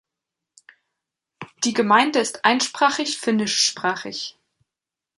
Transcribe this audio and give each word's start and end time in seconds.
Die 1.63 1.73
Gemeinde 1.75 2.17
ist 2.21 2.43
einsprachig 2.43 3.19
finnischsprachig. 3.19 4.35